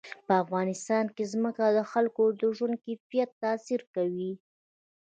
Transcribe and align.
په 0.27 0.33
افغانستان 0.43 1.05
کې 1.15 1.23
ځمکه 1.33 1.65
د 1.77 1.79
خلکو 1.91 2.23
د 2.39 2.41
ژوند 2.57 2.75
په 2.77 2.79
کیفیت 2.85 3.29
تاثیر 3.43 3.81
کوي. 3.93 4.31